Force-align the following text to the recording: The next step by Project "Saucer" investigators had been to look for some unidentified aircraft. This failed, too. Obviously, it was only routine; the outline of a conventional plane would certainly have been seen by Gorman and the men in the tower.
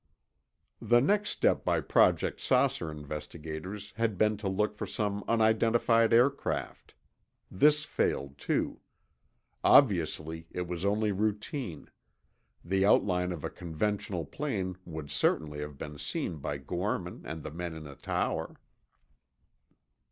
The 0.81 0.99
next 0.99 1.29
step 1.29 1.63
by 1.63 1.79
Project 1.79 2.39
"Saucer" 2.41 2.89
investigators 2.89 3.91
had 3.97 4.17
been 4.17 4.35
to 4.37 4.49
look 4.49 4.75
for 4.75 4.87
some 4.87 5.23
unidentified 5.27 6.11
aircraft. 6.11 6.95
This 7.51 7.83
failed, 7.85 8.39
too. 8.39 8.79
Obviously, 9.63 10.47
it 10.49 10.65
was 10.67 10.83
only 10.83 11.11
routine; 11.11 11.87
the 12.65 12.83
outline 12.83 13.31
of 13.31 13.43
a 13.43 13.49
conventional 13.51 14.25
plane 14.25 14.75
would 14.85 15.11
certainly 15.11 15.59
have 15.59 15.77
been 15.77 15.99
seen 15.99 16.37
by 16.37 16.57
Gorman 16.57 17.21
and 17.23 17.43
the 17.43 17.51
men 17.51 17.75
in 17.75 17.83
the 17.83 17.93
tower. 17.93 18.55